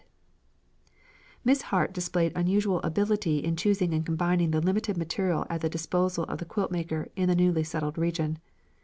[0.01, 4.59] Colours: yellow, red, and green] Miss Hart displayed unusual ability in choosing and combining the
[4.59, 8.39] limited materials at the disposal of the quilt maker in a newly settled region.